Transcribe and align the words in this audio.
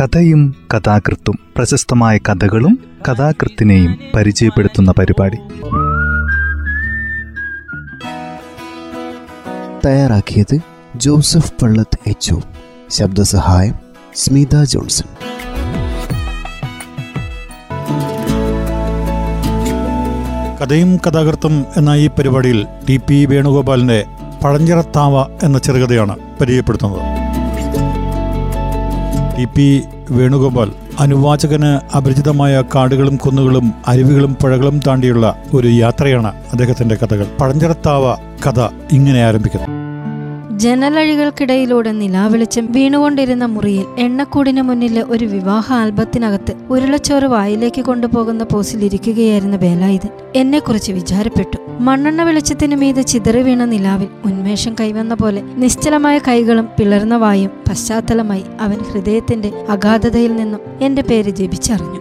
കഥയും 0.00 0.54
കഥാകൃത്തും 0.74 1.38
പ്രശസ്തമായ 1.56 2.18
കഥകളും 2.18 2.78
കഥാകൃത്തിനെയും 3.08 3.98
പരിചയപ്പെടുത്തുന്ന 4.16 4.92
പരിപാടി. 4.98 5.36
തയ്യാറാക്കിയത് 9.86 10.58
ജോസഫ് 10.96 11.52
പള്ളത്ത് 11.62 12.08
എച്ച് 12.08 12.34
ശബ്ദസഹായം 12.90 13.74
സ്മിത 14.14 14.64
ജോൺസൺ. 14.64 15.08
കഥയും 20.62 20.96
കഥാകൃത്തും 20.96 21.66
എന്ന 21.76 21.90
ഈ 21.90 22.08
പരിപാടിയിൽ 22.08 22.66
ടി 22.88 22.96
പി 22.96 23.24
വേണുഗോപാലിന്റെ 23.24 24.04
പഴഞ്ചിറത്താവ 24.44 25.38
എന്ന 25.42 25.58
ചെറുകഥയാണ് 25.58 26.18
പരിചയപ്പെടുത്തുന്നത്. 26.40 27.17
ടി 29.38 29.44
പി 29.44 29.82
വേണുഗോപാൽ 30.10 30.72
അനുവാചകന് 31.00 31.96
അപരിചിതമായ 31.96 32.62
കാടുകളും 32.74 33.16
കുന്നുകളും 33.16 33.72
അരുവികളും 33.86 34.34
പുഴകളും 34.34 34.80
താണ്ടിയുള്ള 34.86 35.36
ഒരു 35.54 35.68
യാത്രയാണ് 35.68 36.32
അദ്ദേഹത്തിന്റെ 36.52 36.94
കഥകൾ. 36.94 37.26
പഴഞ്ചരത്താവ 37.40 38.14
കഥ 38.46 38.68
ഇങ്ങനെ 38.92 39.24
ആരംഭിക്കുന്നു. 39.24 39.77
ജനലഴികൾക്കിടയിലൂടെ 40.58 41.92
നിലാവെളിച്ചം 41.92 42.72
വീണുകൊണ്ടിരുന്ന 42.72 43.44
മുറിയിൽ 43.44 43.86
എണ്ണക്കൂടിന് 43.98 44.62
മുന്നിലെ 44.62 45.02
ഒരു 45.02 45.24
വിവാഹ 45.24 45.72
ആൽബത്തിനകത്ത് 45.72 46.52
ഉരുളച്ചോറ് 46.70 47.24
വായിലേക്ക് 47.24 47.82
കൊണ്ടുപോകുന്ന 47.82 48.44
പോസിലിരിക്കുകയായിരുന്ന 48.44 49.56
ബേലായുധൻ 49.56 50.08
എന്നെക്കുറിച്ച് 50.34 50.92
വിചാരപ്പെട്ടു. 50.92 51.56
മണ്ണെണ്ണ 51.80 52.22
വെളിച്ചത്തിന് 52.22 52.76
മീതെ 52.76 53.02
ചിതറി 53.02 53.42
വീണ 53.42 53.64
നിലാവിൽ 53.64 54.08
ഉന്മേഷം 54.24 54.74
കൈവന്ന 54.80 55.14
പോലെ 55.14 55.42
നിശ്ചലമായ 55.42 56.18
കൈകളും 56.18 56.68
പിളർന്ന 56.78 57.16
വായും 57.16 57.50
പശ്ചാത്തലമായി 57.70 58.44
അവൻ 58.60 58.78
ഹൃദയത്തിന്റെ 58.92 59.52
അഗാധതയിൽ 59.68 60.36
നിന്നും 60.36 60.60
എന്റെ 60.80 61.02
പേര് 61.02 61.30
ജപിച്ചറിഞ്ഞു. 61.30 62.00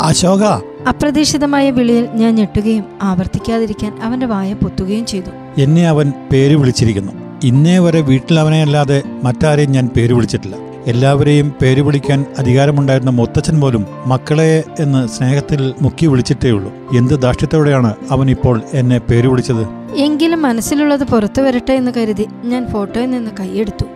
അശോക? 0.00 0.42
അപ്രതീക്ഷിതമായ 0.88 1.70
വിളിയിൽ 1.70 2.08
ഞാൻ 2.14 2.34
ഞെട്ടുകയും 2.34 2.84
ആവർത്തിക്കാതിരിക്കാൻ 3.02 3.98
അവന്റെ 4.02 4.26
വായ 4.26 4.52
പൊത്തുകയും 4.52 5.06
ചെയ്തു. 5.06 5.60
എന്നെ 5.60 5.88
അവൻ 5.88 6.12
പേര് 6.32 6.56
വിളിച്ചിരിക്കുന്നു. 6.56 7.29
ഇന്നേ 7.44 7.78
വരെ 7.78 8.00
വീട്ടിലവനെ 8.00 8.62
അല്ലാതെ 8.62 9.02
മറ്റാരെയും 9.22 9.70
ഞാൻ 9.72 9.86
പേര് 9.96 10.12
വിളിച്ചിട്ടില്ല. 10.12 10.56
എല്ലാവരെയും 10.86 11.52
പേര് 11.62 11.80
വിളിക്കാൻ 11.80 12.24
അധികാരമുണ്ടായിരുന്ന 12.38 13.10
മുത്തച്ഛൻ 13.10 13.60
പോലും 13.60 13.86
മക്കളെ 14.06 14.64
എന്ന് 14.80 15.08
സ്നേഹത്തിൽ 15.08 15.74
മുക്കി 15.82 16.06
വിളിച്ചിട്ടേ 16.06 16.50
ഉള്ളൂ 16.50 16.72
എന്ത് 16.96 17.14
ദാഷ്ട്യത്തോടെയാണ് 17.14 17.94
അവൻ 18.10 18.30
ഇപ്പോൾ 18.30 18.62
എന്നെ 18.74 18.98
പേര് 18.98 19.28
വിളിച്ചത്? 19.28 19.64
എങ്കിലും 19.96 20.42
മനസ്സിലുള്ളത് 20.42 21.04
പുറത്തു 21.04 21.42
വരട്ടെ 21.42 21.72
എന്ന് 21.72 21.92
കരുതി 21.96 22.26
ഞാൻ 22.44 22.66
ഫോട്ടോയിൽ 22.72 23.10
നിന്ന് 23.10 23.30
കൈയെടുത്തു. 23.40 23.86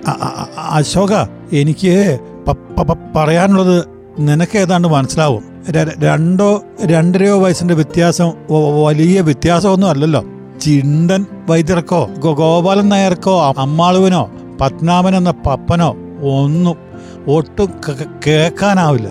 അശോക 0.70 1.12
എനിക്ക് 1.53 2.19
പറയാനുള്ളത് 3.17 3.84
നിനക്ക് 4.19 4.59
ഏതാണ്ട് 4.59 4.89
മനസ്സിലാവും 4.89 5.45
രണ്ടോ 5.98 6.62
രണ്ടരയോ 6.84 7.39
വയസ്സിന്റെ 7.39 7.75
വ്യത്യാസം 7.75 8.31
വലിയ 8.84 9.20
വ്യത്യാസമൊന്നും 9.20 9.91
അല്ലല്ലോ. 9.91 10.25
ചിണ്ടൻ 10.65 11.27
വൈദ്യർക്കോ 11.48 12.09
ഗോപാലൻ 12.19 12.89
നായർക്കോ 12.89 13.55
അമ്മാളുവിനോ 13.59 14.31
പത്മനാഭൻ 14.61 15.17
എന്ന 15.17 15.31
പപ്പനോ 15.31 15.97
ഒന്നും 16.29 16.77
ഒട്ടും 17.34 17.71
കേൾക്കാനാവില്ല. 18.27 19.09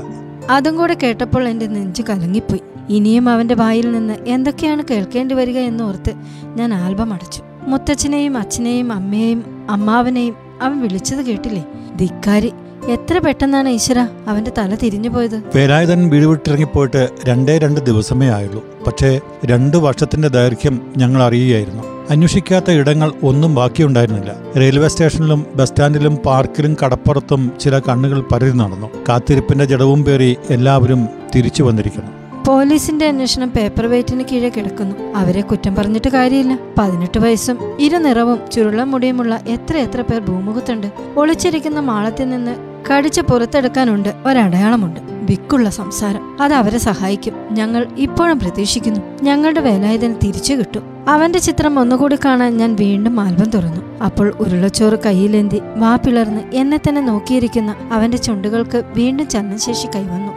അതും 0.51 0.77
കൂടെ 0.77 0.93
കേട്ടപ്പോൾ 0.93 1.47
എന്റെ 1.47 1.67
നെഞ്ച് 1.67 2.01
കലങ്ങിപ്പോയി. 2.09 2.61
ഇനിയും 2.89 3.29
അവന്റെ 3.29 3.55
വായിൽ 3.55 3.91
നിന്ന് 3.91 4.13
എന്തൊക്കെയാണ് 4.13 4.83
കേൾക്കേണ്ടി 4.91 5.35
വരിക 5.35 5.57
എന്ന് 5.57 5.83
ഓർത്ത് 5.83 6.13
ഞാൻ 6.55 6.73
ആൽബം 6.73 7.13
അടച്ചു. 7.13 7.41
മുത്തച്ഛനെയും 7.67 8.37
അച്ഛനെയും 8.37 8.93
അമ്മയെയും 8.93 9.67
അമ്മാവനെയും 9.69 10.35
അവൻ 10.61 10.81
വിളിച്ചത് 10.81 11.25
കേട്ടില്ലേ? 11.25 11.65
ധിക്കാരി 11.95 12.51
എത്ര 12.89 13.17
പെട്ടെന്നാണ് 13.17 13.69
ഈശ്വര 13.69 14.07
അവന്റെ 14.27 14.51
തല 14.57 14.75
തിരിഞ്ഞു 14.75 15.09
പോയത്? 15.09 15.43
വേലായുധൻ 15.55 16.09
വീട് 16.09 16.25
വിട്ടിറങ്ങിപ്പോയിട്ട് 16.25 17.09
രണ്ടേ 17.25 17.57
രണ്ട് 17.57 17.79
ദിവസമേ 17.79 18.29
ആയുള്ളൂ. 18.29 18.65
പക്ഷേ 18.87 19.19
രണ്ട് 19.45 19.77
വർഷത്തിന്റെ 19.77 20.27
ദൈർഘ്യം 20.27 20.81
ഞങ്ങൾ 20.97 21.23
അറിയുകയായിരുന്നു. 21.23 21.83
അന്വേഷിക്കാത്ത 22.09 22.71
ഇടങ്ങൾ 22.71 23.11
ഒന്നും 23.23 23.55
ബാക്കിയുണ്ടായിരുന്നില്ല. 23.55 24.35
റെയിൽവേ 24.57 24.87
സ്റ്റേഷനിലും 24.87 25.45
ബസ് 25.55 25.69
സ്റ്റാൻഡിലും 25.69 26.15
പാർക്കിലും 26.15 26.77
കടപ്പുറത്തും 26.85 27.51
ചില 27.59 27.79
കണ്ണുകൾ 27.79 28.21
പരതി 28.21 28.57
നടന്നു. 28.57 28.89
കാത്തിരിപ്പിന്റെ 29.09 29.65
ജടവും 29.65 30.03
പേറി 30.03 30.37
എല്ലാവരും 30.49 31.07
തിരിച്ചു 31.35 31.63
വന്നിരിക്കുന്നു. 31.63 32.11
പോലീസിന്റെ 32.43 33.07
അന്വേഷണം 33.07 33.49
പേപ്പർ 33.49 33.85
വെയിറ്റിന് 33.85 34.23
കീഴെ 34.31 34.49
കിടക്കുന്നു. 34.49 34.95
അവരെ 35.15 35.41
കുറ്റം 35.41 35.75
പറഞ്ഞിട്ട് 35.75 36.07
കാര്യമില്ല. 36.07 36.59
പതിനെട്ട് 36.77 37.19
വയസ്സും 37.19 37.57
ഇരുനിറവും 37.79 38.39
ചുരുള 38.51 38.83
മുടിയുമുള്ള 38.83 39.41
എത്ര 39.47 39.77
എത്ര 39.77 40.01
പേർ 40.01 40.21
ഭൂമുഖത്തുണ്ട്. 40.21 40.87
ഒളിച്ചിരിക്കുന്ന 41.17 41.79
മാളത്തിൽ 41.79 42.29
നിന്ന് 42.29 42.72
കടിച്ച് 42.89 43.21
പുറത്തെടുക്കാനുണ്ട് 43.21 44.09
ഒരടയാളമുണ്ട്. 44.25 44.99
വിക്കുള്ള 45.29 45.69
സംസാരം 45.69 46.41
അത് 46.41 46.53
അവരെ 46.53 46.77
സഹായിക്കും. 46.77 47.35
ഞങ്ങൾ 47.51 47.87
ഇപ്പോഴും 47.97 48.39
പ്രതീക്ഷിക്കുന്നു 48.39 49.01
ഞങ്ങളുടെ 49.23 49.61
വേലായുധന് 49.61 50.15
തിരിച്ചു 50.23 50.53
കിട്ടും. 50.53 50.83
അവന്റെ 51.09 51.39
ചിത്രം 51.39 51.79
ഒന്നുകൂടി 51.79 52.17
കാണാൻ 52.25 52.57
ഞാൻ 52.57 52.75
വീണ്ടും 52.75 53.19
ആൽബം 53.19 53.49
തുറന്നു. 53.49 53.81
അപ്പോൾ 54.03 54.33
ഉരുളച്ചോറ് 54.39 54.97
കയ്യിലേന്തി 55.05 55.61
വാ 55.75 55.95
പിളർന്ന് 55.95 56.41
എന്നെ 56.53 56.77
തന്നെ 56.77 57.01
നോക്കിയിരിക്കുന്ന 57.01 57.75
അവന്റെ 57.91 58.17
ചുണ്ടുകൾക്ക് 58.17 58.83
വീണ്ടും 58.95 59.27
ചലനശേഷി 59.27 59.87
കൈവന്നു. 59.87 60.31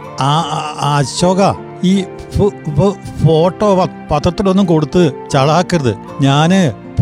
അശോക 0.81 1.41
ഈ 1.83 2.03
ഫോട്ടോ 3.25 3.69
പത്രത്തിലൊന്നും 4.11 4.65
കൊടുത്ത് 4.65 5.11
ചളാക്കരുത്. 5.31 5.95
ഞാൻ 6.21 6.51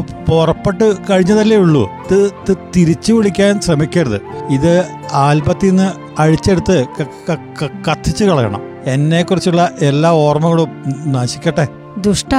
പുറപ്പെട്ട് 0.01 0.95
കഴിഞ്ഞതല്ലേ 1.09 1.57
ഉള്ളൂ. 1.57 1.89
ഇത് 1.89 2.31
തിരിച്ചു 2.75 3.13
വിളിക്കാൻ 3.13 3.61
ശ്രമിക്കരുത്. 3.61 4.21
ഇത് 4.49 4.87
ആൽബത്തിൽ 5.13 5.69
നിന്ന് 5.69 6.21
അഴിച്ചെടുത്ത് 6.21 6.85
കത്തിച്ചു 7.91 8.25
കളയണം. 8.25 8.61
എന്നെക്കുറിച്ചുള്ള 8.85 9.71
എല്ലാ 9.81 10.11
ഓർമ്മകളും 10.11 10.69
നശിക്കട്ടെ. 11.11 11.67
ദുഷ്ട 11.97 12.35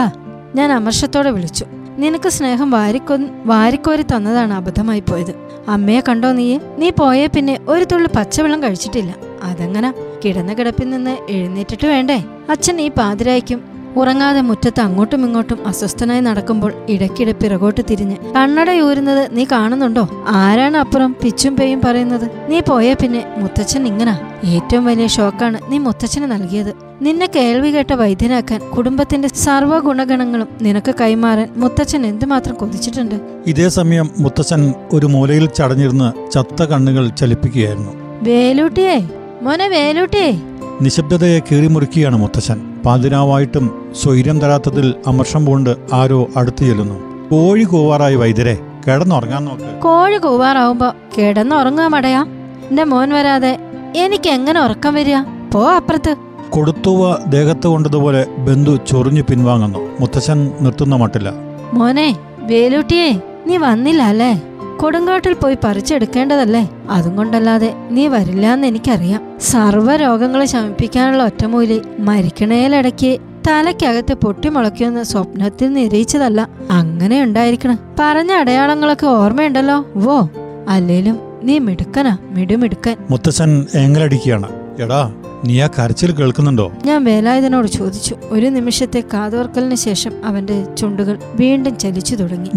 ഞാൻ 0.55 0.72
അമർഷത്തോടെ 0.72 1.31
വിളിച്ചു. 1.31 1.67
നിനക്ക് 1.99 2.28
സ്നേഹം 2.28 2.71
വാരിക്കൊ 2.71 3.17
വാരിക്കോരി 3.44 4.03
തന്നതാണ് 4.03 4.55
അബദ്ധമായി 4.55 5.00
പോയത്. 5.00 5.34
അമ്മയെ 5.69 6.00
കണ്ടോ 6.09 6.33
നീയെ? 6.33 6.59
നീ 6.78 6.91
പോയേ 6.91 7.27
പിന്നെ 7.27 7.61
ഒരു 7.69 7.84
തുള്ളി 7.84 8.09
പച്ചവെള്ളം 8.17 8.62
കഴിച്ചിട്ടില്ല. 8.62 9.15
അതെങ്ങനെ? 9.43 9.94
കിടന്ന 10.25 10.55
കിടപ്പിൽ 10.55 10.91
നിന്ന് 10.91 11.17
എഴുന്നേറ്റിട്ട് 11.28 11.87
വേണ്ടേ? 11.87 12.25
അച്ഛൻ 12.50 12.81
ഈ 12.81 12.88
പാതിരായ്ക്കും. 12.88 13.75
ഉറങ്ങാതെ 13.97 14.41
മുറ്റത്ത് 14.41 14.81
അങ്ങോട്ടും 14.81 15.27
ഇങ്ങോട്ടും 15.27 15.67
അസ്വസ്ഥനായി 15.67 16.21
നടക്കുമ്പോൾ 16.21 16.73
ഇടയ്ക്കിടെ 16.89 17.33
പിറകോട്ട് 17.33 17.81
തിരിഞ്ഞ് 17.91 18.17
കണ്ണടയൂരുന്നത് 18.37 19.29
നീ 19.33 19.45
കാണുന്നുണ്ടോ? 19.53 20.09
ആരാണ് 20.29 20.77
അപ്പുറം? 20.77 21.17
പിച്ചും 21.25 21.57
പേയും 21.57 21.81
പറയുന്നത് 21.84 22.31
നീ 22.49 22.61
പോയ 22.61 22.93
പിന്നെ 22.93 23.25
മുത്തച്ഛൻ 23.37 23.87
ഇങ്ങനാ. 23.87 24.19
ഏറ്റവും 24.45 24.85
വലിയ 24.85 25.06
ഷോക്കാണ് 25.06 25.61
നീ 25.69 25.79
മുത്തച്ഛന് 25.79 26.25
നൽകിയത്. 26.25 26.75
നിന്നെ 27.03 27.27
കേൾവി 27.37 27.71
കേട്ട 27.71 27.93
വൈദ്യനാക്കാൻ 27.93 28.61
കുടുംബത്തിന്റെ 28.71 29.29
സർവ 29.29 29.79
ഗുണഗണങ്ങളും 29.79 30.49
നിനക്ക് 30.62 30.95
കൈമാറാൻ 31.01 31.49
മുത്തച്ഛൻ 31.56 32.06
എന്തുമാത്രം 32.06 32.55
കൊതിച്ചിട്ടുണ്ട്? 32.55 33.15
ഇതേ 33.47 33.69
സമയം 33.69 34.11
മുത്തച്ഛൻ 34.19 34.75
ഒരു 34.93 35.06
മൂലയിൽ 35.06 35.47
ചടഞ്ഞിരുന്ന് 35.47 36.33
ചത്ത 36.33 36.62
കണ്ണുകൾ 36.62 37.09
ചലിപ്പിക്കുകയായിരുന്നു. 37.09 37.93
വേലൂട്ടിയേ 38.23 39.09
മോനെ 39.43 39.69
വേലൂട്ടിയേ. 39.69 40.41
നിശബ്ദതയെ 40.83 41.41
കീറിമുറുക്കിയാണ് 41.41 42.17
മുത്തച്ഛൻ. 42.17 42.75
പാതിരാവായിട്ടും 42.87 43.93
സ്വൈര്യം 44.03 44.41
തരാത്തതിൽ 44.41 44.95
അമർഷം 45.07 45.47
പൂണ്ട് 45.47 45.77
ആരോ 45.93 46.29
അടുത്തു 46.37 46.65
ചെല്ലുന്നു. 46.65 47.29
കോഴി 47.29 47.63
കൂവാറായി 47.63 48.15
വൈദ്യരെ 48.15 48.59
കിടന്നുറങ്ങാൻ 48.87 49.45
നോക്ക്. 49.45 49.81
കോഴി 49.83 50.19
കൂവാറാവുമ്പോ 50.19 50.93
കിടന്നുറങ്ങുക 51.19 51.87
മടയാ. 51.87 52.23
എന്റെ 52.71 52.85
മോൻ 52.85 53.11
വരാതെ 53.11 53.59
എനിക്ക് 53.97 54.31
എങ്ങനെ 54.31 54.61
ഉറക്കം 54.61 54.95
വരിക? 54.95 55.17
പോ 55.53 55.73
അപ്പുറത്ത്. 55.73 56.17
കൊടുത്തുവ 56.51 57.31
ദേഹത്ത് 57.31 57.67
കൊണ്ടതുപോലെ 57.67 58.27
ബന്ധു 58.39 58.79
ചൊറിഞ്ഞു 58.89 59.23
പിൻവാങ്ങുന്നു. 59.23 59.79
മുത്തച്ഛൻ 60.01 60.53
നിർത്തുന്ന 60.61 60.97
മട്ടില്ല. 60.97 61.33
മോനെ 61.73 62.17
വേലൂട്ടിയേ 62.41 63.21
നീ 63.47 63.57
വന്നില്ല 63.57 64.03
അല്ലേ? 64.03 64.43
കൊടുങ്കോട്ടിൽ 64.81 65.32
പോയി 65.32 65.56
പറിച്ചെടുക്കേണ്ടതല്ലേ? 65.64 66.70
അതും 66.90 67.17
കൊണ്ടല്ലാതെ 67.17 67.75
നീ 67.90 68.06
വരില്ലാന്ന് 68.06 68.67
എനിക്കറിയാം. 68.67 69.23
സർവ 69.40 69.96
രോഗങ്ങളെ 69.96 70.46
ശമിപ്പിക്കാനുള്ള 70.46 71.25
ഒറ്റമൂലി 71.25 71.82
മരിക്കണേലിടയ്ക്ക് 71.99 73.19
തലയ്ക്കകത്ത് 73.49 74.14
പൊട്ടിമുളയ്ക്കുമെന്ന് 74.14 75.02
സ്വപ്നത്തിൽ 75.02 75.73
നിരയിച്ചതല്ല 75.73 76.49
അങ്ങനെ 76.70 77.23
ഉണ്ടായിരിക്കണം. 77.23 77.78
പറഞ്ഞ 77.99 78.32
അടയാളങ്ങളൊക്കെ 78.32 79.06
ഓർമ്മയുണ്ടല്ലോ? 79.06 79.84
വോ 79.96 80.31
അല്ലേലും 80.69 81.19
നീ 81.43 81.58
മിടുക്കനാ 81.58 82.19
മിടുമിടുക്കൻ. 82.31 82.96
മുത്തച്ഛൻ 83.11 83.67
ഏങ്ങലടിക്കുകയാണ്. 83.75 84.49
എടാ 84.81 85.14
നീ 85.46 85.60
ആ 85.60 85.66
കരച്ചിൽ 85.66 86.12
കേൾക്കുന്നുണ്ടോ? 86.12 86.72
ഞാൻ 86.84 87.04
വേലായുധനോട് 87.04 87.66
ചോദിച്ചു. 87.66 88.16
ഒരു 88.31 88.46
നിമിഷത്തെ 88.46 89.04
കാതോർക്കലിന് 89.14 89.75
ശേഷം 89.75 90.12
അവന്റെ 90.25 90.75
ചുണ്ടുകൾ 90.75 91.19
വീണ്ടും 91.34 91.78
ചലിച്ചു 91.78 92.14
തുടങ്ങി. 92.14 92.50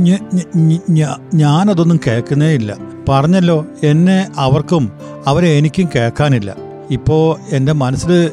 ഞാനതൊന്നും 1.34 2.00
കേൾക്കുന്നേ 2.08 2.48
ഇല്ല. 2.48 2.78
പറഞ്ഞല്ലോ 3.10 3.66
എന്നെ 3.84 4.28
അവർക്കും 4.38 4.92
അവരെ 5.28 5.48
എനിക്കും 5.48 5.90
കേൾക്കാനില്ല. 5.96 6.56
ഇപ്പോ 6.92 7.40
എന്റെ 7.52 7.72
മനസ്സിൽ 7.72 8.32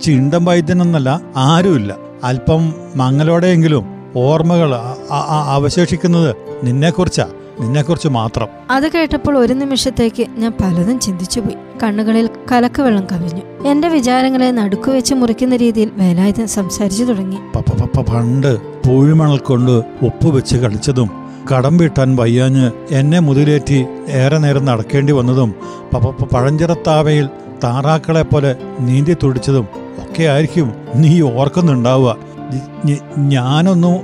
ചിണ്ടം 0.00 0.44
വൈദ്യനെന്നല്ല 0.44 1.20
ആരുമില്ല. 1.36 1.96
അല്പം 2.24 2.74
മങ്ങലോടെയെങ്കിലും 2.96 3.84
ഓർമ്മകൾ 4.16 4.74
അവശേഷിക്കുന്നത് 4.74 5.06
നിന്നെ 5.12 5.12
അ- 5.12 5.54
അവശേഷിക്കുന്നത് 5.54 6.34
നിന്നെക്കുറിച്ചാ. 6.62 7.26
നിന്നെക്കുറിച്ച് 7.60 8.08
മാത്രം. 8.08 8.48
അത് 8.70 8.92
കേട്ടപ്പോൾ 8.92 9.38
ഒരു 9.38 9.52
നിമിഷത്തേക്ക് 9.52 10.26
ഞാൻ 10.28 10.52
പലതും 10.60 11.00
ചിന്തിച്ചുപോയി 11.00 11.56
കണ്ണുകളിൽ 11.82 12.30
കലക്ക് 12.52 12.82
വെള്ളം 12.82 13.06
കവിഞ്ഞു. 13.12 13.68
എന്റെ 13.68 13.88
വിചാരങ്ങളെ 13.88 14.50
നടുക്കു 14.50 14.90
വെച്ച് 14.90 15.14
മുറിക്കുന്ന 15.14 15.56
രീതിയിൽ 15.56 15.90
വേലായുധൻ 15.94 16.46
സംസാരിച്ചു 16.46 17.04
തുടങ്ങി. 17.04 17.36
പണ്ട് 18.10 18.58
പൂഴിമണൽ 18.60 19.38
കൊണ്ട് 19.38 19.72
ഉപ്പ് 20.02 20.36
വെച്ച് 20.36 20.56
കളിച്ചതും 20.56 21.10
കടം 21.54 21.76
വീട്ടാൻ 21.76 22.16
വയ്യാഞ്ഞ് 22.16 22.70
എന്നെ 22.90 23.18
മുതിലേറ്റി 23.18 23.86
ഏറെ 24.08 24.38
നേരം 24.38 24.64
നടക്കേണ്ടി 24.64 25.12
വന്നതും 25.12 25.54
പഴഞ്ചിറത്താവയിൽ 26.34 27.28
താറാക്കളെ 27.64 28.22
പോലെ 28.22 28.56
നീന്തി 28.80 29.16
തുടിച്ചതും 29.22 29.66
ഒക്കെ 29.98 30.22
ആയിരിക്കും 30.22 30.74
നീ 30.94 31.20
ഓർക്കുന്നുണ്ടാവുക. 31.20 32.16
ഞാനൊന്നും 33.18 33.96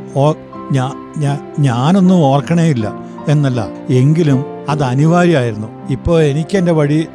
ഞാനൊന്നും 1.58 2.16
ഓർക്കണേയില്ല. 2.16 2.99
എന്നല്ല 3.28 3.68
എങ്കിലും 3.90 4.44
അത് 4.68 4.82
അനിവാര്യമായിരുന്നു. 4.82 5.86
ഇപ്പോ 5.90 6.20
എനിക്ക് 6.20 6.58
എന്റെ 6.58 6.72
വഴി 6.72 7.08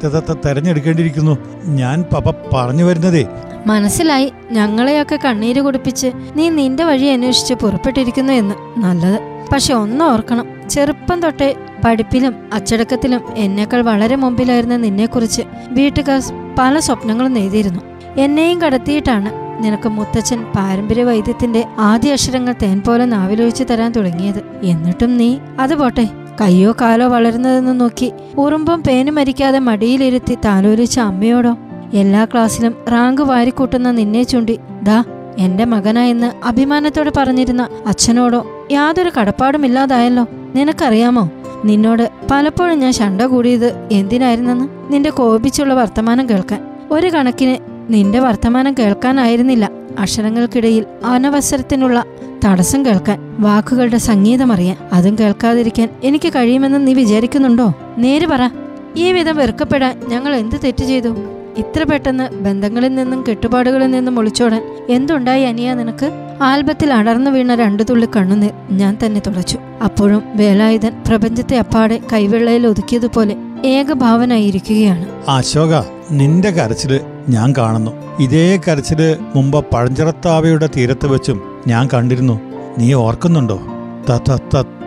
തെരഞ്ഞെടുക്കേണ്ടിയിരിക്കുന്നു. 0.46 1.38
ഞാൻ 1.64 2.02
പപ്പ 2.02 2.30
പറഞ്ഞു 2.54 2.84
വരുന്നതേ. 2.84 3.26
മനസ്സിലായി. 3.66 4.32
ഞങ്ങളെയൊക്കെ 4.52 5.18
കണ്ണീര് 5.24 5.60
കുടിപ്പിച്ച് 5.60 6.06
നീ 6.36 6.48
നിന്റെ 6.48 6.84
വഴി 6.84 7.06
അന്വേഷിച്ച് 7.06 7.54
പുറപ്പെട്ടിരിക്കുന്നു 7.54 8.32
എന്ന്. 8.32 8.54
നല്ലത്. 8.78 9.20
പക്ഷെ 9.52 9.74
ഒന്ന് 9.74 10.04
ഓർക്കണം. 10.04 10.68
ചെറുപ്പം 10.70 11.20
തൊട്ടേ 11.20 11.54
പഠിപ്പിലും 11.84 12.34
അച്ചടക്കത്തിലും 12.52 13.20
എന്നേക്കാൾ 13.36 13.82
വളരെ 13.82 14.16
മുമ്പിലായിരുന്ന 14.16 14.76
നിന്നെക്കുറിച്ച് 14.76 15.42
വീട്ടുകാർ 15.68 16.22
പല 16.58 16.78
സ്വപ്നങ്ങളും 16.78 17.32
നെയ്തിരുന്നു. 17.32 17.80
എന്നെയും 18.16 18.62
കടത്തിയിട്ടാണ് 18.62 19.45
നിനക്ക് 19.60 19.88
മുത്തച്ഛൻ 19.88 20.44
പാരമ്പര്യ 20.56 21.02
വൈദ്യത്തിന്റെ 21.02 21.66
ആദ്യ 21.78 22.12
അക്ഷരങ്ങൾ 22.12 22.54
തേൻ 22.62 22.82
പോലെ 22.86 23.04
നാവിലൊഴിച്ചു 23.04 23.64
തരാൻ 23.64 23.92
തുടങ്ങിയത്. 23.92 24.42
എന്നിട്ടും 24.62 25.16
നീ 25.16 25.36
അത് 25.60 25.74
പോട്ടെ. 25.74 26.08
കയ്യോ 26.40 26.76
കാലോ 26.80 27.08
വളരുന്നതെന്ന് 27.08 27.80
നോക്കി 27.80 28.12
ഉറുമ്പും 28.38 28.82
പേനും 28.82 29.14
മരിക്കാതെ 29.14 29.58
മടിയിലിരുത്തി 29.58 30.34
താലോലിച്ച 30.34 31.00
അമ്മയോടോ 31.00 31.56
എല്ലാ 31.94 32.24
ക്ലാസ്സിലും 32.24 32.74
റാങ്ക് 32.92 33.22
വാരിക്കൂട്ടുന്ന 33.22 33.90
നിന്നെ 33.90 34.22
ചൂണ്ടി 34.22 34.58
ദാ 34.82 35.04
എന്റെ 35.38 35.64
മകനാ 35.64 36.30
അഭിമാനത്തോടെ 36.44 37.12
പറഞ്ഞിരുന്ന 37.16 37.68
അച്ഛനോടോ 37.86 38.46
യാതൊരു 38.72 39.10
കടപ്പാടുമില്ലാതായല്ലോ 39.20 40.26
നിനക്കറിയാമോ 40.54 41.30
നിന്നോട് 41.64 42.10
പലപ്പോഴും 42.30 42.78
ഞാൻ 42.78 42.92
ശണ്ട 42.92 43.22
കൂടിയത് 43.22 43.88
എന്തിനായിരുന്നെന്ന്? 43.92 44.92
നിന്റെ 44.92 45.10
കോപിച്ചുള്ള 45.10 45.74
വർത്തമാനം 45.74 46.28
കേൾക്കാൻ. 46.28 46.60
ഒരു 46.90 47.06
കണക്കിന് 47.06 47.56
നിന്റെ 47.90 48.18
വർത്തമാനം 48.18 48.74
കേൾക്കാനായിരുന്നില്ല. 48.78 49.70
അക്ഷരങ്ങൾക്കിടയിൽ 49.98 50.84
അനവസരത്തിനുള്ള 51.04 52.04
തടസ്സം 52.44 52.86
കേൾക്കാൻ 52.86 53.36
വാക്കുകളുടെ 53.38 53.98
സംഗീതം 53.98 54.52
അറിയാൻ. 54.52 54.76
അതും 54.92 55.16
കേൾക്കാതിരിക്കാൻ 55.20 55.88
എനിക്ക് 56.02 56.28
കഴിയുമെന്ന് 56.28 56.86
നീ 56.86 56.94
വിചാരിക്കുന്നുണ്ടോ? 56.94 57.74
നേര് 57.98 58.26
പറ. 58.26 58.50
ഈ 58.96 59.12
വിധം 59.12 59.36
വെറുക്കപ്പെടാൻ 59.36 60.00
ഞങ്ങൾ 60.08 60.36
എന്ത് 60.36 60.56
തെറ്റ് 60.64 60.84
ചെയ്തു? 60.84 61.08
ഇത്ര 61.56 61.82
പെട്ടെന്ന് 61.82 62.30
ബന്ധങ്ങളിൽ 62.30 62.94
നിന്നും 62.94 63.24
കെട്ടുപാടുകളിൽ 63.28 63.90
നിന്നും 63.90 64.18
ഒളിച്ചോടാൻ 64.18 64.62
എന്തുണ്ടായി 64.88 65.42
അനിയ 65.42 65.74
നിനക്ക്? 65.74 66.10
ആൽബത്തിൽ 66.42 66.92
അടർന്നു 66.92 67.30
വീണ 67.30 67.54
രണ്ടു 67.54 67.82
തുള്ളി 67.82 68.08
കണ്ണുനീർ 68.16 68.52
ഞാൻ 68.70 68.98
തന്നെ 69.06 69.22
തുടച്ചു. 69.26 69.58
അപ്പോഴും 69.84 70.22
വേലായുധൻ 70.34 70.92
പ്രപഞ്ചത്തെ 71.08 71.56
അപ്പാടെ 71.56 72.00
കൈവെള്ളയിൽ 72.12 72.66
ഒതുക്കിയതുപോലെ 72.66 73.36
ഏകഭാവനായിരിക്കുകയാണ്. 73.64 75.06
അശോക 75.28 75.84
നിന്റെ 76.10 76.50
കരച്ചിൽ 76.50 77.00
ഞാൻ 77.28 77.54
കാണുന്നു. 77.58 77.90
ഇതേ 78.20 78.56
കരച്ചിൽ 78.56 79.16
മുമ്പ് 79.34 79.64
പഴഞ്ചിറത്താവയുടെ 79.74 80.68
തീരത്ത് 80.76 81.06
വെച്ചും 81.06 81.42
ഞാൻ 81.66 81.88
കണ്ടിരുന്നു. 81.94 82.40
നീ 82.78 82.92
ഓർക്കുന്നുണ്ടോ? 82.92 83.60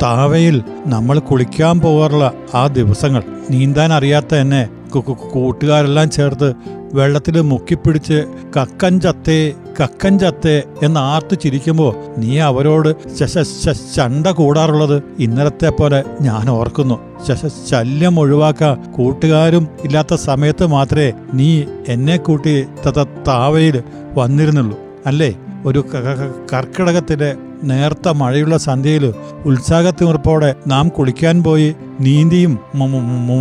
താവയിൽ 0.04 0.64
നമ്മൾ 0.86 1.20
കുളിക്കാൻ 1.20 1.80
പോകാറുള്ള 1.80 2.34
ആ 2.54 2.68
ദിവസങ്ങൾ. 2.68 3.24
നീന്താൻ 3.50 3.94
അറിയാത്ത 3.94 4.36
എന്നെ 4.36 4.70
കൂട്ടുകാരെല്ലാം 5.34 6.10
ചേർത്ത് 6.10 6.54
വെള്ളത്തിൽ 6.94 7.42
മുക്കിപ്പിടിച്ച് 7.42 8.26
കക്കൻ 8.58 9.02
ചത്തേ 9.02 9.54
കക്കൻ 9.82 10.20
ചത്തെ 10.20 10.64
എന്ന് 10.84 11.00
ആർത്തു 11.00 11.36
ചിരിക്കുമ്പോൾ 11.36 11.96
നീ 12.18 12.40
അവരോട് 12.40 13.18
ചണ്ട 13.96 14.28
കൂടാറുള്ളത് 14.28 15.04
ഇന്നലത്തെ 15.20 15.70
പോലെ 15.70 16.04
ഞാൻ 16.22 16.50
ഓർക്കുന്നു. 16.50 17.00
ശല്യം 17.70 18.20
ഒഴിവാക്കാൻ 18.20 18.92
കൂട്ടുകാരും 18.92 19.68
ഇല്ലാത്ത 19.84 20.16
സമയത്ത് 20.16 20.66
മാത്രമേ 20.66 21.14
നീ 21.34 21.64
എന്നെ 21.88 22.18
കൂട്ടി 22.18 22.66
താവയിൽ 23.28 23.84
വന്നിരുന്നുള്ളൂ. 24.14 24.80
അല്ലേ? 25.06 25.36
ഒരു 25.66 25.80
ക- 25.80 25.98
ക- 25.98 26.46
കർക്കിടകത്തിലെ 26.54 27.36
നേർത്ത 27.64 28.10
മഴയുള്ള 28.10 28.58
സന്ധ്യയിൽ 28.58 29.14
ഉത്സാഹത്തിമുറപ്പോടെ 29.46 30.56
നാം 30.68 30.90
കുളിക്കാൻ 30.90 31.44
പോയി 31.44 31.76
നീന്തിയും 32.00 32.60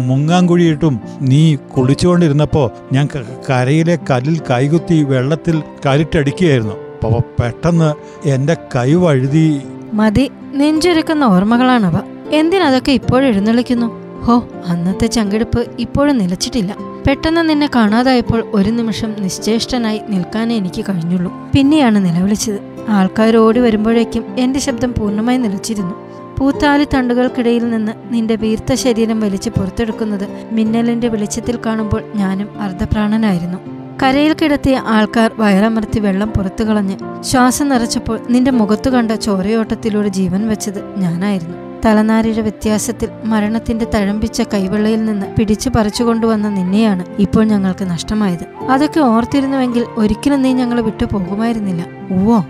മുങ്ങാങ്കുഴിയിട്ടും 0.09 1.01
നീ 1.21 1.55
കുളിച്ചുകൊണ്ടിരുന്നപ്പോൾ 1.55 2.71
ഞാൻ 2.93 3.09
കരയിലെ 3.51 3.99
കല്ലിൽ 4.11 4.41
കൈകുത്തി 4.51 5.03
വെള്ളത്തിൽ 5.03 5.63
കരിട്ടടിക്കുകയായിരുന്നു 5.87 6.73
അപ്പോൾ 6.73 7.21
പെട്ടെന്ന് 7.41 7.95
എന്റെ 8.29 8.57
കൈ 8.77 8.95
വഴുതി 8.95 9.63
മതി 9.95 10.31
നെഞ്ചുരുക്കുന്ന 10.55 11.25
ഓർമ്മകളാണവ. 11.25 11.97
എന്തിനതൊക്കെ 12.33 12.93
ഇപ്പോഴെഴുന്നള്ളിക്കുന്നു? 12.93 13.87
ഹോ 14.25 14.49
അന്നത്തെ 14.67 15.07
ചങ്കെടുപ്പ് 15.07 15.67
ഇപ്പോഴും 15.79 16.19
നിലച്ചിട്ടില്ല. 16.19 16.88
പെട്ടെന്ന് 17.09 17.49
നിന്നെ 17.49 17.71
കാണാതായപ്പോൾ 17.75 18.47
ഒരു 18.53 18.71
നിമിഷം 18.71 19.15
നിശ്ചേഷ്ടനായി 19.19 20.01
നിൽക്കാനേ 20.09 20.57
എനിക്ക് 20.57 20.85
കഴിഞ്ഞുള്ളൂ. 20.89 21.33
പിന്നെയാണ് 21.55 22.05
നിലവിളിച്ചത്. 22.05 22.59
ആൾക്കാർ 22.89 23.37
ഓടി 23.37 23.61
വരുമ്പോഴേക്കും 23.61 24.25
എന്റെ 24.39 24.61
ശബ്ദം 24.61 24.95
പൂർണമായി 24.99 25.39
നിലച്ചിരുന്നു. 25.39 25.95
പൂത്താലി 26.39 26.87
തണ്ടുകൾക്കിടയിൽ 26.95 27.71
നിന്ന് 27.71 27.93
നിന്റെ 28.11 28.37
വീർത്ത 28.37 28.75
ശരീരം 28.75 29.21
വലിച്ചു 29.21 29.51
പുറത്തെടുക്കുന്നത് 29.51 30.29
മിന്നലിന്റെ 30.53 31.09
വെളിച്ചത്തിൽ 31.09 31.59
കാണുമ്പോൾ 31.67 32.03
ഞാനും 32.15 32.61
അർദ്ധപ്രാണനായിരുന്നു. 32.61 33.59
കരയിൽ 34.03 34.37
കിടത്തിയ 34.43 34.83
ആൾക്കാർ 34.87 35.31
വയറമർത്തി 35.39 36.01
വെള്ളം 36.01 36.29
പുറത്തു 36.29 36.65
കളഞ്ഞ് 36.65 37.23
ശ്വാസം 37.23 37.69
നിറച്ചപ്പോൾ 37.69 38.21
നിന്റെ 38.31 38.51
മുഖത്തു 38.51 38.91
കണ്ട 38.91 39.13
ചോരയോട്ടത്തിലൂടെ 39.13 40.09
ജീവൻ 40.09 40.49
വെച്ചത് 40.49 40.99
ഞാനായിരുന്നു. 40.99 41.68
തലനാരിയുടെ 41.85 42.41
വ്യത്യാസത്തിൽ 42.41 43.09
മരണത്തിന്റെ 43.25 43.87
തഴമ്പിച്ച 43.95 44.43
കൈവെള്ളയിൽ 44.55 45.05
നിന്ന് 45.05 45.27
പിടിച്ചു 45.27 45.71
പറിച്ചുകൊണ്ടുവന്ന 45.77 46.49
നിന്നെയാണ് 46.49 47.05
ഇപ്പോൾ 47.19 47.45
ഞങ്ങൾക്ക് 47.45 47.85
നഷ്ടമായത്. 47.85 48.71
അതൊക്കെ 48.71 49.01
ഓർത്തിരുന്നുവെങ്കിൽ 49.01 49.87
ഒരിക്കലും 49.97 50.43
നീ 50.43 50.53
ഞങ്ങളെ 50.53 50.83
വിട്ടു 50.83 51.05
പോകുമായിരുന്നില്ല. 51.05 51.87
ഓ 52.13 52.41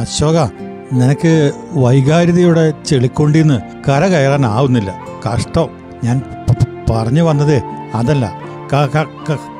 അശോക 0.00 0.38
നിനക്ക് 0.92 1.52
വൈകാരികതയുടെ 1.72 2.72
ചെളിക്കൊണ്ടിന്ന് 2.86 3.60
കര 3.88 4.06
കയറാനാവുന്നില്ല. 4.06 4.98
കഷ്ടം. 5.26 5.68
ഞാൻ 6.04 6.22
പറഞ്ഞു 6.90 7.22
വന്നത് 7.22 7.62
അതല്ല. 7.94 8.48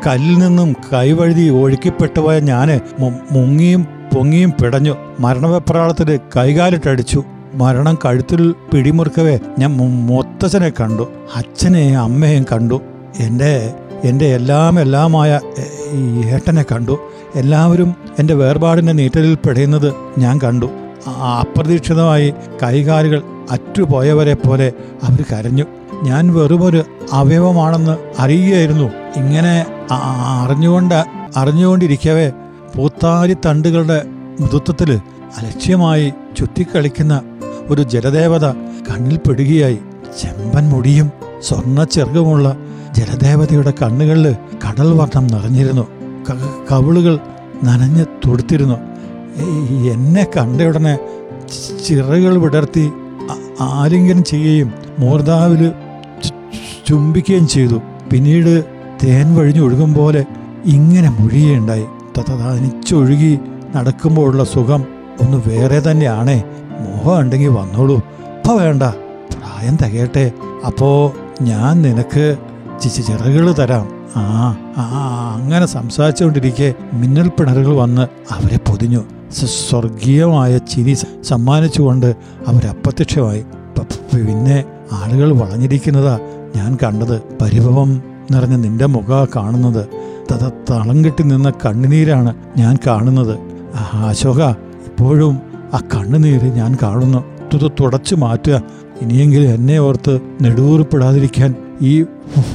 കല്ലിൽ 0.07 0.39
നിന്നും 0.39 0.77
കൈവഴുതി 0.93 1.49
ഒഴുക്കിപ്പെട്ടുപോയ 1.51 2.41
ഞാൻ 2.41 2.81
മു- 2.99 3.33
മുങ്ങിയും 3.33 3.87
പൊങ്ങിയും 4.15 4.51
പിടഞ്ഞു 4.51 4.97
മരണവെപ്രാളത്തിൽ 5.21 6.21
കൈകാലിട്ടടിച്ചു. 6.37 7.25
മരണം 7.55 7.99
കഴുത്തിൽ 8.05 8.55
പിടിമുറുക്കവേ 8.73 9.39
ഞാൻ 9.59 9.77
മുത്തച്ഛനെ 10.07 10.73
കണ്ടു. 10.81 11.13
അച്ഛനെയും 11.35 12.01
അമ്മയെയും 12.01 12.47
കണ്ടു. 12.53 12.81
എന്റെ 13.21 13.75
എന്റെ 14.05 14.27
എല്ലാം 14.27 14.81
എല്ലാമായ 14.81 15.41
ഏട്ടനെ 16.25 16.65
കണ്ടു. 16.73 16.99
എല്ലാവരും 17.35 17.95
എന്റെ 18.19 18.35
വേർപാടിന്റെ 18.35 18.93
നീറ്റലിൽ 18.93 19.35
പെടയുന്നത് 19.35 19.95
ഞാൻ 20.19 20.41
കണ്ടു. 20.45 20.71
അപ്രതീക്ഷിതമായി 21.09 22.35
കൈകാലുകൾ 22.63 23.23
അറ്റുപോയവരെ 23.51 24.35
പോലെ 24.35 24.73
അവർ 25.03 25.25
കരഞ്ഞു. 25.33 25.65
ഞാൻ 26.03 26.35
വെറുമൊരു 26.35 26.85
അവയവമാണെന്ന് 27.13 27.97
അറിയുകയായിരുന്നു. 28.19 28.91
ഇങ്ങനെ 29.17 29.67
അറിഞ്ഞുകൊണ്ട് 30.45 31.05
അറിഞ്ഞുകൊണ്ടിരിക്കവേ 31.37 32.33
പൂത്താരി 32.77 33.37
തണ്ടുകളുടെ 33.47 34.03
മൃതത്വത്തിൽ 34.41 35.01
അലക്ഷ്യമായി 35.39 36.13
ചുറ്റിക്കളിക്കുന്ന 36.37 37.23
ഒരു 37.71 37.83
ജലദേവത 37.83 38.47
കണ്ണിൽ 38.89 39.17
പെടുകയായി. 39.17 39.79
ചെമ്പൻ 40.21 40.65
മുടിയും 40.69 41.09
സ്വർണ 41.43 41.85
ചെറുകമുള്ള 41.85 42.57
ജലദേവതയുടെ 42.99 43.73
കണ്ണുകളിൽ 43.83 44.37
കടൽ 44.65 44.89
വർണം 44.93 45.27
നിറഞ്ഞിരുന്നു. 45.27 45.85
കവിളുകൾ 46.73 47.19
നനഞ്ഞ് 47.65 48.05
തുടുത്തിരുന്നു. 48.25 48.79
എന്നെ 49.93 50.27
കണ്ടയുടനെ 50.37 50.99
ചിറകൾ 51.87 52.39
വിടർത്തി 52.39 52.91
ആലിംഗനം 53.61 54.25
ചെയ്യുകയും 54.25 54.73
മൂർധാവിൽ 54.99 55.73
ചുംബിക്കുകയും 56.87 57.49
ചെയ്തു. 57.49 57.79
പിന്നീട് 58.13 58.65
തേൻ 59.03 59.37
വഴിഞ്ഞു 59.37 59.63
ഒഴുകും 59.63 59.95
പോലെ 59.95 60.25
ഇങ്ങനെ 60.67 61.11
മുഴിയുണ്ടായി 61.21 61.87
തനിച്ചൊഴുകി 62.19 63.39
നടക്കുമ്പോഴുള്ള 63.77 64.45
സുഖം 64.45 64.85
ഒന്ന് 65.21 65.39
വേറെ 65.49 65.79
തന്നെയാണേ. 65.81 66.45
മോഹം 66.81 67.21
ഉണ്ടെങ്കിൽ 67.21 67.49
വന്നോളൂ. 67.49 67.97
ഇപ്പൊ 67.97 68.55
വേണ്ട. 68.55 68.83
പ്രായം 69.33 69.77
തികയട്ടെ. 69.77 70.31
അപ്പോ 70.67 71.13
ഞാൻ 71.43 71.83
നിനക്ക് 71.83 72.37
ചി- 72.83 72.93
ചി- 72.93 73.05
ചിറകുകൾ 73.05 73.53
തരാം. 73.53 73.89
ആ 74.17 74.57
ആ 74.77 75.39
അങ്ങനെ 75.43 75.67
സംസാരിച്ചുകൊണ്ടിരിക്കെ 75.67 76.75
മിന്നൽ 76.93 77.29
പിണറുകൾ 77.29 77.77
വന്ന് 77.77 78.03
അവരെ 78.03 78.59
പൊതിഞ്ഞു. 78.59 79.05
സ്വർഗീയമായ 79.31 80.59
ചിരി 80.59 80.95
സമ്മാനിച്ചുകൊണ്ട് 81.23 82.17
അവരപ്രത്യക്ഷമായി. 82.47 83.45
പിന്നെ 84.15 84.65
ആളുകൾ 84.93 85.33
വളഞ്ഞിരിക്കുന്നതാ 85.33 86.19
ഞാൻ 86.57 86.79
കണ്ടത്. 86.85 87.23
പരിഭവം 87.43 88.03
നിറഞ്ഞ 88.31 88.57
നിന്റെ 88.57 88.87
മുഖ 88.87 89.27
കാണുന്നത്. 89.37 89.89
തളം 90.71 91.05
കെട്ടി 91.05 91.23
നിന്ന 91.23 91.51
കണ്ണുനീരാണ് 91.51 92.35
ഞാൻ 92.57 92.79
കാണുന്നത്. 92.87 93.39
അശോക 93.93 94.43
ഇപ്പോഴും 94.87 95.48
ആ 95.75 95.81
കണ്ണുനീര് 95.95 96.45
ഞാൻ 96.45 96.79
കാണുന്നു. 96.83 97.25
ഇത് 97.55 97.73
തുടച്ചു 97.81 98.15
മാറ്റുക. 98.15 98.63
ഇനിയെങ്കിലും 99.01 99.55
എന്നെ 99.55 99.79
ഓർത്ത് 99.79 100.21
നെടുവൂറിപ്പെടാതിരിക്കാൻ 100.41 101.55
ഈ 101.83 102.05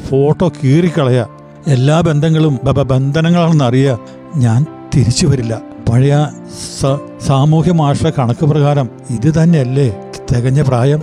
ഫോട്ടോ 0.10 0.51
കീറിക്കളയ 0.63 1.25
എല്ലാ 1.67 2.01
ബന്ധങ്ങളും 2.01 2.60
ബന്ധനങ്ങളാണെന്ന് 2.65 3.65
അറിയുക. 3.65 4.00
ഞാൻ 4.36 4.65
തിരിച്ചു 4.96 5.27
വരില്ല. 5.27 5.62
പഴയ 5.91 6.27
സാമൂഹ്യ 7.25 7.72
മാഷ 7.72 8.05
കണക്ക് 8.05 8.46
പ്രകാരം 8.46 8.89
ഇത് 9.10 9.43
തന്നെയല്ലേ 9.43 10.10
തികഞ്ഞ 10.32 10.62
പ്രായം? 10.62 11.01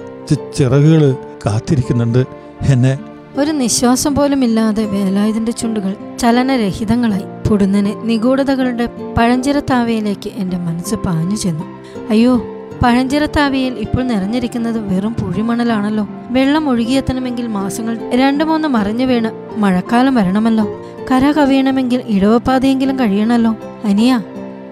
ചിറകുകൾ 0.57 1.17
കാത്തിരിക്കുന്നുണ്ട്. 1.47 2.25
എന്നെ 2.63 2.99
ഒരു 3.39 3.51
നിശ്വാസം 3.51 4.15
പോലും 4.15 4.45
ഇല്ലാതെ 4.45 4.87
വേലായുധന്റെ 4.87 5.53
ചുണ്ടുകൾ 5.53 5.97
ചലനരഹിതങ്ങളായി. 6.19 7.23
പൊടുന്നനെ 7.51 7.95
നിഗൂഢതകളുടെ 8.05 8.87
പഴഞ്ചിറത്താവയിലേക്ക് 9.19 10.31
എന്റെ 10.35 10.59
മനസ്സ് 10.59 10.95
പാഞ്ഞു 10.95 11.37
ചെന്നു. 11.37 11.65
അയ്യോ 12.11 12.45
പഴഞ്ചിറത്താവയിൽ 12.83 13.73
ഇപ്പോൾ 13.73 14.03
നിറഞ്ഞിരിക്കുന്നത് 14.03 14.79
വെറും 14.79 15.15
പുഴിമണലാണല്ലോ. 15.15 16.09
വെള്ളം 16.31 16.69
ഒഴുകിയെത്തണമെങ്കിൽ 16.69 17.47
മാസങ്ങൾ 17.47 17.99
രണ്ടു 18.15 18.45
മൂന്ന് 18.45 18.69
മറിഞ്ഞു 18.69 19.05
വീണ് 19.05 19.31
മഴക്കാലം 19.61 20.15
വരണമല്ലോ. 20.15 20.67
കര 21.11 21.31
കവിയണമെങ്കിൽ 21.31 22.03
ഇടവപ്പാതയെങ്കിലും 22.07 22.99
കഴിയണമല്ലോ 22.99 23.57
അനിയ 23.85 24.21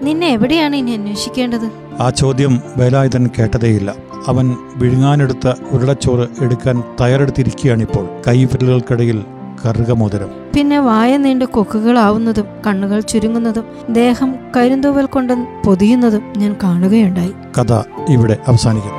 നിന്നെ 0.01 0.27
എവിടെയാണ് 0.27 0.75
ഇനി 0.75 0.91
അന്വേഷിക്കേണ്ടത്? 0.91 1.71
ആ 1.99 2.09
ചോദ്യം 2.09 2.61
വേലായുധൻ 2.77 3.29
കേട്ടതേയില്ല. 3.39 3.95
അവൻ 4.27 4.55
വിഴുങ്ങാനെടുത്ത 4.75 5.47
ഉരുളച്ചോറ് 5.71 6.43
എടുക്കാൻ 6.43 6.83
തയ്യാറെടുത്തിരിക്കുകയാണിപ്പോൾ. 7.01 8.07
കൈവിരലുകൾക്കിടയിൽ 8.27 9.23
കറുകമോതിരം 9.65 10.29
പിന്നെ 10.55 10.79
വായ 10.79 11.17
നീണ്ട് 11.17 11.45
കൊക്കുകളാവുന്നതും 11.45 12.45
കണ്ണുകൾ 12.67 12.99
ചുരുങ്ങുന്നതും 12.99 13.65
ദേഹം 13.89 14.35
കരിന്തൂവൽ 14.55 15.05
കൊണ്ട് 15.05 15.33
പൊതിയുന്നതും 15.65 16.23
ഞാൻ 16.37 16.55
കാണുകയുണ്ടായി. 16.63 17.33
കഥ 17.59 17.73
ഇവിടെ 18.09 18.37
അവസാനിക്കുന്നു. 18.47 18.97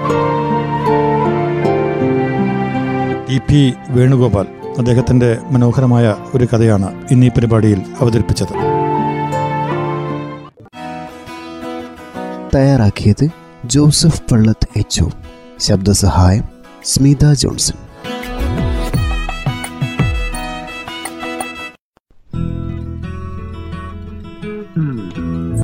ഇ 3.32 3.38
പി 3.38 3.74
വേണുഗോപാൽ 3.88 4.46
അദ്ദേഹത്തിന്റെ 4.78 5.38
മനോഹരമായ 5.50 6.14
ഒരു 6.34 6.44
കഥയാണ് 6.44 7.04
ഇന്ന് 7.10 7.26
ഈ 7.26 7.28
പരിപാടിയിൽ 7.28 7.82
അവതരിപ്പിച്ചത്. 8.00 8.54
തയ്യാറാക്കിയത് 12.54 13.28
ജോസഫ് 13.64 14.22
പള്ളത്ത് 14.32 14.68
എച്ച് 14.76 15.04
ശബ്ദസഹായം 15.58 16.44
സ്മിത 16.84 17.32
ജോൺസൺ. 17.32 17.89